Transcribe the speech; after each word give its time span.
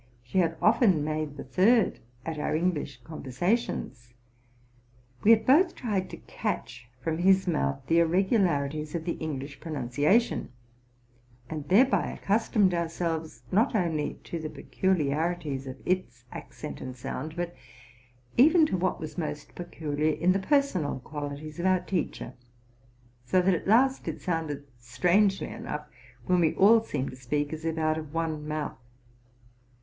She 0.23 0.39
had 0.39 0.57
often 0.63 1.03
made 1.03 1.37
the 1.37 1.43
third 1.43 1.99
at 2.25 2.39
our 2.39 2.55
English 2.55 3.01
conversations: 3.03 4.15
we 5.21 5.29
had 5.29 5.45
both 5.45 5.75
tried 5.75 6.09
to 6.09 6.17
catch 6.25 6.89
from 6.99 7.19
his 7.19 7.47
mouth 7.47 7.81
the 7.85 7.99
irregularities 7.99 8.95
of 8.95 9.05
the 9.05 9.11
English 9.17 9.59
pro 9.59 9.73
nunciation, 9.73 10.47
and 11.51 11.67
thereby 11.69 12.07
accustomed 12.07 12.73
ourselves, 12.73 13.43
not 13.51 13.75
only 13.75 14.15
to 14.23 14.39
the 14.39 14.49
peculiarities 14.49 15.67
of 15.67 15.75
its 15.85 16.23
accent 16.31 16.81
and 16.81 16.95
sound, 16.95 17.35
but 17.35 17.53
even 18.37 18.65
to 18.65 18.77
what 18.77 18.99
was 18.99 19.19
most 19.19 19.53
peculiar 19.53 20.15
in 20.15 20.31
the 20.31 20.39
personal 20.39 20.99
qualities 21.01 21.59
of 21.59 21.67
our 21.67 21.81
teacher; 21.81 22.33
so 23.23 23.39
that 23.39 23.53
at 23.53 23.67
last 23.67 24.07
it 24.07 24.19
sounded 24.19 24.65
strangely 24.79 25.49
enough 25.49 25.85
when 26.25 26.39
we 26.39 26.55
all 26.55 26.81
seemed 26.83 27.11
to 27.11 27.15
speak 27.15 27.53
as 27.53 27.63
if 27.65 27.77
out 27.77 27.99
of 27.99 28.15
one 28.15 28.47
mouth. 28.47 28.79